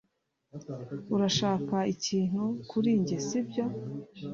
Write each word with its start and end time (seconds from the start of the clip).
Urashaka 1.15 1.77
ikintu 1.93 2.43
kuri 2.69 2.89
njye 3.01 3.17
sibyo 3.25 3.65